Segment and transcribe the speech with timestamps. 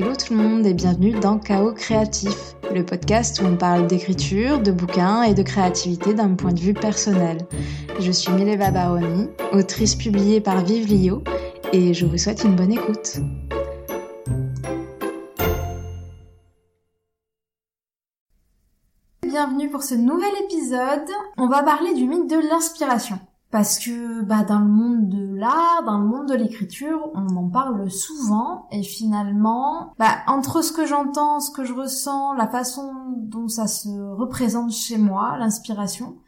[0.00, 4.60] Hello tout le monde et bienvenue dans Chaos Créatif, le podcast où on parle d'écriture,
[4.60, 7.38] de bouquins et de créativité d'un point de vue personnel.
[7.98, 11.24] Je suis Mileva Baroni, autrice publiée par Vive Lio
[11.72, 13.16] et je vous souhaite une bonne écoute.
[19.26, 21.10] Bienvenue pour ce nouvel épisode.
[21.38, 23.18] On va parler du mythe de l'inspiration.
[23.50, 27.48] Parce que bah, dans le monde de l'art, dans le monde de l'écriture, on en
[27.48, 32.92] parle souvent et finalement, bah, entre ce que j'entends, ce que je ressens, la façon
[33.16, 36.18] dont ça se représente chez moi, l'inspiration,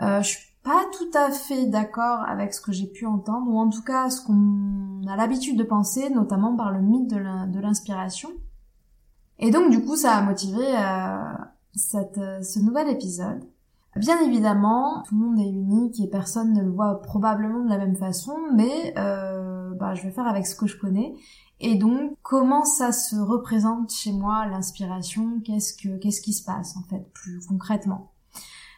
[0.00, 3.58] euh, je suis pas tout à fait d'accord avec ce que j'ai pu entendre, ou
[3.58, 8.30] en tout cas ce qu'on a l'habitude de penser, notamment par le mythe de l'inspiration.
[9.38, 11.34] Et donc du coup, ça a motivé euh,
[11.94, 13.44] euh, ce nouvel épisode.
[13.96, 17.76] Bien évidemment, tout le monde est unique et personne ne le voit probablement de la
[17.76, 21.14] même façon, mais euh, bah, je vais faire avec ce que je connais.
[21.60, 25.40] Et donc, comment ça se représente chez moi l'inspiration?
[25.44, 28.12] Qu'est-ce que qu'est-ce qui se passe en fait plus concrètement?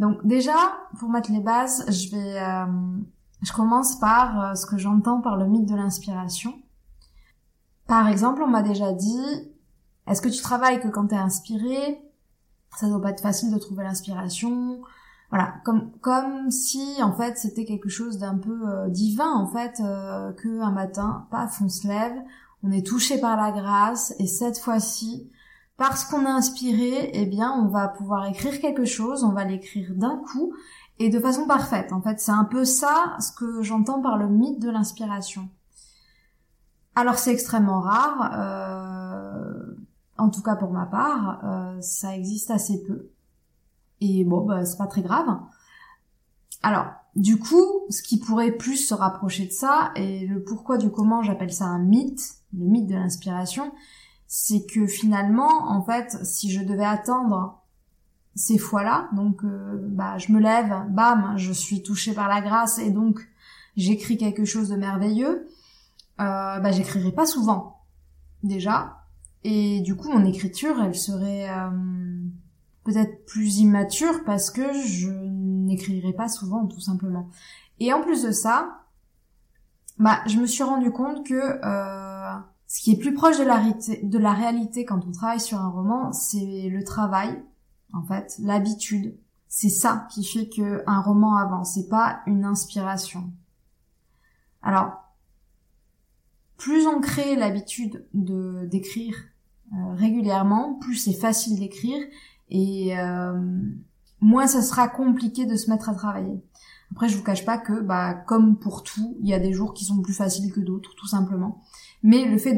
[0.00, 0.56] Donc déjà,
[0.98, 2.66] pour mettre les bases, je vais euh,
[3.42, 6.52] je commence par euh, ce que j'entends par le mythe de l'inspiration.
[7.86, 9.52] Par exemple, on m'a déjà dit
[10.06, 12.02] est-ce que tu travailles que quand tu es inspiré?
[12.76, 14.80] Ça doit pas être facile de trouver l'inspiration.
[15.30, 19.80] Voilà comme comme si en fait c'était quelque chose d'un peu euh, divin en fait
[19.80, 22.16] euh, que un matin paf on se lève
[22.62, 25.28] on est touché par la grâce et cette fois-ci
[25.76, 29.90] parce qu'on est inspiré eh bien on va pouvoir écrire quelque chose on va l'écrire
[29.94, 30.52] d'un coup
[30.98, 31.92] et de façon parfaite.
[31.92, 35.48] En fait c'est un peu ça ce que j'entends par le mythe de l'inspiration.
[36.94, 39.05] Alors c'est extrêmement rare euh,
[40.18, 43.10] en tout cas pour ma part, euh, ça existe assez peu.
[44.00, 45.26] Et bon, bah, c'est pas très grave.
[46.62, 50.90] Alors, du coup, ce qui pourrait plus se rapprocher de ça, et le pourquoi du
[50.90, 53.72] comment j'appelle ça un mythe, le mythe de l'inspiration,
[54.26, 57.62] c'est que finalement, en fait, si je devais attendre
[58.34, 62.78] ces fois-là, donc euh, bah, je me lève, bam, je suis touchée par la grâce
[62.78, 63.20] et donc
[63.76, 65.48] j'écris quelque chose de merveilleux,
[66.20, 67.80] euh, bah, j'écrirais pas souvent
[68.42, 68.95] déjà,
[69.48, 71.70] et du coup, mon écriture, elle serait euh,
[72.82, 77.30] peut-être plus immature parce que je n'écrirais pas souvent, tout simplement.
[77.78, 78.80] Et en plus de ça,
[80.00, 83.62] bah, je me suis rendu compte que euh, ce qui est plus proche de la,
[84.02, 87.40] de la réalité quand on travaille sur un roman, c'est le travail,
[87.92, 89.16] en fait, l'habitude.
[89.46, 93.30] C'est ça qui fait que un roman avance, c'est pas une inspiration.
[94.60, 95.04] Alors,
[96.56, 99.14] plus on crée l'habitude de d'écrire
[99.94, 102.02] régulièrement, plus c'est facile d'écrire
[102.50, 103.60] et euh,
[104.20, 106.42] moins ça sera compliqué de se mettre à travailler.
[106.92, 109.74] Après, je vous cache pas que, bah, comme pour tout, il y a des jours
[109.74, 111.62] qui sont plus faciles que d'autres, tout simplement.
[112.02, 112.54] Mais le fait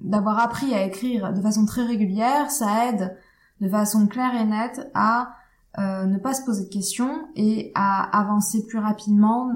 [0.00, 3.16] d'avoir appris à écrire de façon très régulière, ça aide
[3.60, 5.34] de façon claire et nette à
[5.78, 9.50] euh, ne pas se poser de questions et à avancer plus rapidement,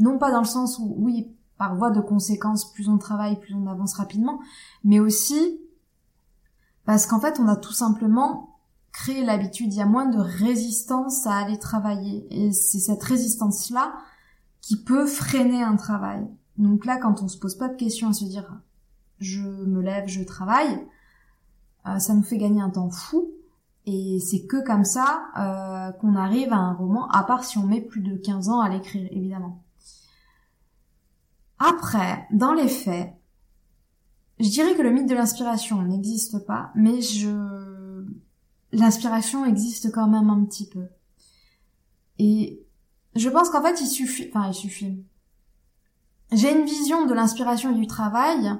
[0.00, 3.54] non pas dans le sens où, oui, par voie de conséquence, plus on travaille, plus
[3.54, 4.40] on avance rapidement,
[4.84, 5.60] mais aussi
[6.88, 8.60] parce qu'en fait, on a tout simplement
[8.92, 12.26] créé l'habitude, il y a moins de résistance à aller travailler.
[12.30, 13.92] Et c'est cette résistance-là
[14.62, 16.26] qui peut freiner un travail.
[16.56, 18.58] Donc là, quand on se pose pas de questions à se dire
[19.18, 20.82] je me lève, je travaille,
[21.86, 23.32] euh, ça nous fait gagner un temps fou.
[23.84, 27.66] Et c'est que comme ça euh, qu'on arrive à un roman, à part si on
[27.66, 29.62] met plus de 15 ans à l'écrire, évidemment.
[31.58, 33.12] Après, dans les faits,
[34.40, 38.04] je dirais que le mythe de l'inspiration n'existe pas, mais je
[38.72, 40.86] l'inspiration existe quand même un petit peu.
[42.18, 42.62] Et
[43.16, 45.02] je pense qu'en fait, il suffit, enfin, il suffit.
[46.32, 48.52] J'ai une vision de l'inspiration et du travail,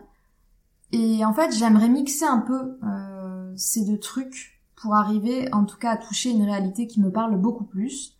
[0.92, 5.76] et en fait, j'aimerais mixer un peu euh, ces deux trucs pour arriver, en tout
[5.76, 8.16] cas, à toucher une réalité qui me parle beaucoup plus.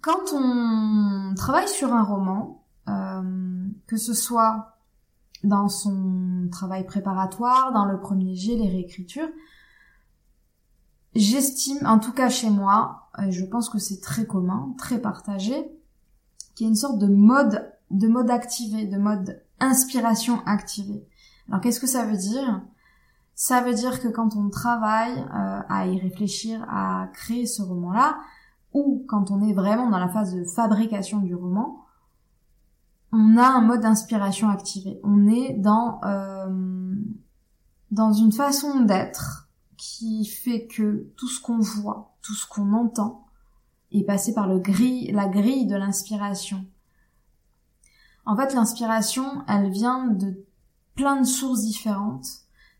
[0.00, 4.71] Quand on travaille sur un roman, euh, que ce soit
[5.44, 9.28] dans son travail préparatoire, dans le premier jet, les réécritures.
[11.14, 15.70] J'estime, en tout cas chez moi, et je pense que c'est très commun, très partagé,
[16.54, 21.06] qu'il y a une sorte de mode, de mode activé, de mode inspiration activée.
[21.48, 22.62] Alors qu'est-ce que ça veut dire?
[23.34, 28.18] Ça veut dire que quand on travaille euh, à y réfléchir, à créer ce roman-là,
[28.72, 31.81] ou quand on est vraiment dans la phase de fabrication du roman,
[33.12, 34.98] on a un mode d'inspiration activé.
[35.04, 36.94] On est dans euh,
[37.90, 43.26] dans une façon d'être qui fait que tout ce qu'on voit, tout ce qu'on entend
[43.92, 46.64] est passé par le grille, la grille de l'inspiration.
[48.24, 50.44] En fait, l'inspiration, elle vient de
[50.94, 52.26] plein de sources différentes.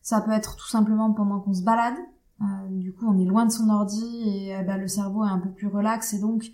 [0.01, 1.97] Ça peut être tout simplement pendant qu'on se balade.
[2.41, 5.31] Euh, du coup, on est loin de son ordi et euh, bah, le cerveau est
[5.31, 6.51] un peu plus relax et donc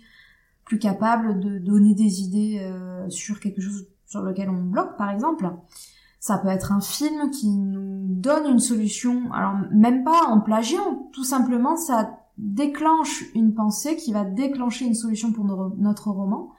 [0.69, 5.09] plus capable de donner des idées euh, sur quelque chose sur lequel on bloque, par
[5.09, 5.51] exemple.
[6.19, 11.09] Ça peut être un film qui nous donne une solution, alors même pas en plagiant,
[11.11, 15.45] tout simplement ça déclenche une pensée qui va déclencher une solution pour
[15.77, 16.51] notre roman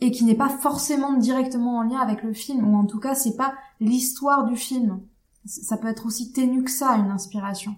[0.00, 3.14] et qui n'est pas forcément directement en lien avec le film, ou en tout cas
[3.14, 5.00] c'est pas l'histoire du film.
[5.44, 7.76] Ça peut être aussi ténu que ça, une inspiration.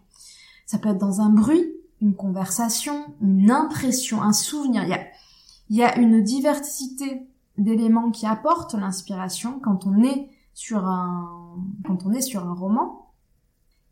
[0.65, 4.85] Ça peut être dans un bruit, une conversation, une impression, un souvenir.
[4.85, 5.01] Il y a,
[5.69, 7.27] il y a une diversité
[7.59, 13.13] d'éléments qui apportent l'inspiration quand on est sur un, quand on est sur un roman.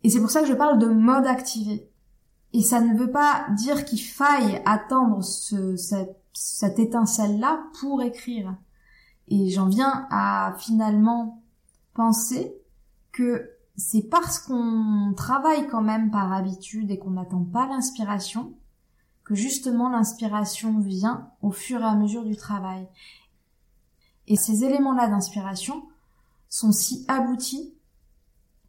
[0.03, 1.91] Et c'est pour ça que je parle de mode activé.
[2.53, 8.55] Et ça ne veut pas dire qu'il faille attendre ce, cette, cette étincelle-là pour écrire.
[9.29, 11.43] Et j'en viens à finalement
[11.95, 12.55] penser
[13.13, 18.55] que c'est parce qu'on travaille quand même par habitude et qu'on n'attend pas l'inspiration
[19.25, 22.87] que justement l'inspiration vient au fur et à mesure du travail.
[24.27, 25.83] Et ces éléments-là d'inspiration,
[26.55, 27.75] sont si aboutis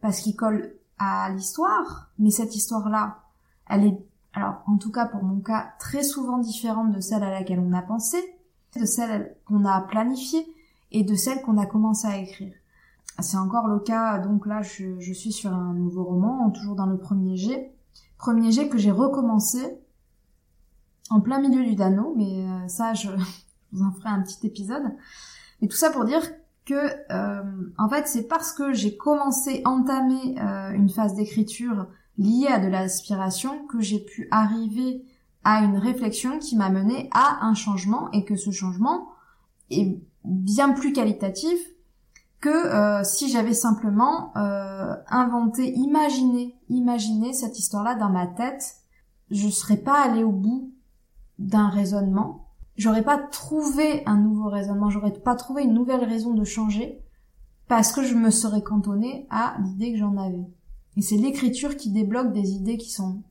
[0.02, 3.20] parce qu'ils collent à l'histoire, mais cette histoire-là,
[3.70, 3.98] elle est,
[4.34, 7.74] alors en tout cas pour mon cas, très souvent différente de celle à laquelle on
[7.74, 8.18] a pensé,
[8.76, 10.48] de celle qu'on a planifiée
[10.92, 12.56] et de celle qu'on a commencé à écrire.
[13.20, 16.88] C'est encore le cas, donc là je, je, suis sur un nouveau roman, toujours dans
[16.88, 17.72] le premier jet.
[18.18, 19.78] Premier jet que j'ai recommencé
[21.10, 23.10] en plein milieu du Dano, mais euh, ça je,
[23.72, 24.84] vous en ferai un petit épisode.
[25.62, 26.22] Et tout ça pour dire
[26.66, 27.44] que euh,
[27.78, 31.88] en fait c'est parce que j'ai commencé entamer euh, une phase d'écriture
[32.18, 35.06] liée à de l'aspiration que j'ai pu arriver
[35.44, 39.10] à une réflexion qui m'a mené à un changement et que ce changement
[39.70, 41.60] est bien plus qualitatif
[42.42, 44.34] que euh, si j'avais simplement
[45.08, 48.78] inventé, imaginé, imaginé cette histoire-là dans ma tête,
[49.30, 50.72] je serais pas allée au bout
[51.40, 52.46] d'un raisonnement
[52.78, 57.02] j'aurais pas trouvé un nouveau raisonnement, j'aurais pas trouvé une nouvelle raison de changer
[57.68, 60.46] parce que je me serais cantonnée à l'idée que j'en avais.
[60.98, 63.22] Et c'est l'écriture qui débloque des idées qui sont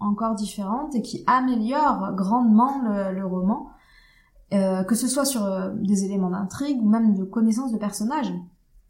[0.00, 3.68] encore différentes et qui améliore grandement le, roman,
[4.52, 8.32] euh, que ce soit sur euh, des éléments d'intrigue ou même de connaissance de personnages.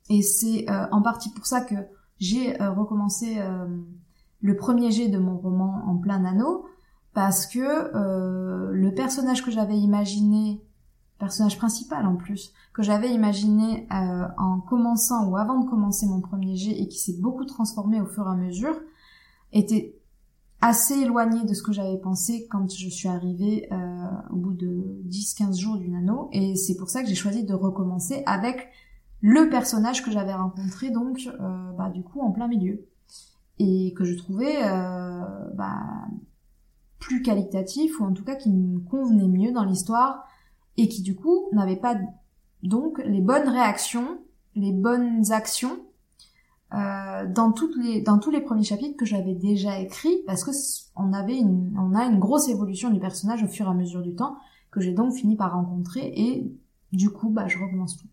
[0.09, 1.75] Et c'est euh, en partie pour ça que
[2.19, 3.39] j'ai recommencé
[4.41, 6.65] le premier jet de mon roman en plein anneau,
[7.15, 10.63] parce que euh, le personnage que j'avais imaginé,
[11.19, 16.21] personnage principal en plus, que j'avais imaginé euh, en commençant ou avant de commencer mon
[16.21, 18.81] premier jet et qui s'est beaucoup transformé au fur et à mesure,
[19.53, 19.99] était
[20.63, 25.03] assez éloigné de ce que j'avais pensé quand je suis arrivée euh, au bout de
[25.09, 28.69] 10-15 jours du nano et c'est pour ça que j'ai choisi de recommencer avec
[29.23, 32.87] le personnage que j'avais rencontré donc euh, bah, du coup en plein milieu.
[33.59, 35.23] Et que je trouvais euh,
[35.55, 35.79] bah,
[37.03, 40.25] plus qualitatif ou en tout cas qui me convenait mieux dans l'histoire
[40.77, 41.97] et qui du coup n'avait pas
[42.63, 44.21] donc les bonnes réactions,
[44.55, 45.81] les bonnes actions
[46.73, 50.53] euh, dans toutes les dans tous les premiers chapitres que j'avais déjà écrits parce que
[50.95, 54.01] on avait une on a une grosse évolution du personnage au fur et à mesure
[54.01, 54.37] du temps
[54.71, 56.53] que j'ai donc fini par rencontrer et
[56.93, 58.07] du coup bah je recommence tout.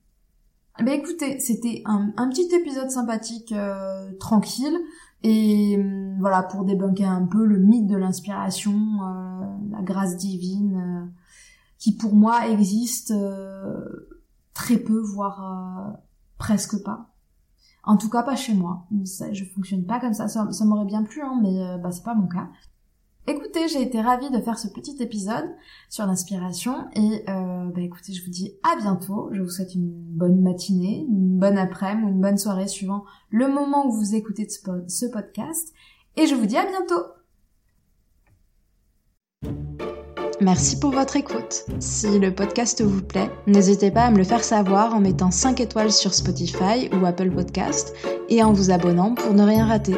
[0.80, 4.77] Ben écoutez, c'était un, un, petit épisode sympathique, euh, tranquille.
[5.24, 10.75] Et euh, voilà, pour débunker un peu le mythe de l'inspiration, euh, la grâce divine,
[10.77, 11.05] euh,
[11.77, 13.13] qui pour moi existe
[14.53, 15.98] très peu, voire
[16.38, 17.13] presque pas.
[17.84, 18.86] En tout cas, pas chez moi.
[19.05, 20.27] Ça, je fonctionne pas comme ça.
[20.27, 22.50] Ça, m'aurait bien plu, hein, mais bah, c'est pas mon cas.
[23.29, 25.45] Écoutez, j'ai été ravie de faire ce petit épisode
[25.88, 29.29] sur l'inspiration et euh, bah écoutez, je vous dis à bientôt.
[29.31, 33.48] Je vous souhaite une bonne matinée, une bonne après-midi ou une bonne soirée suivant le
[33.48, 35.71] moment où vous écoutez ce podcast
[36.17, 37.03] et je vous dis à bientôt.
[40.41, 41.65] Merci pour votre écoute.
[41.79, 45.59] Si le podcast vous plaît, n'hésitez pas à me le faire savoir en mettant 5
[45.59, 47.93] étoiles sur Spotify ou Apple Podcast
[48.29, 49.98] et en vous abonnant pour ne rien rater.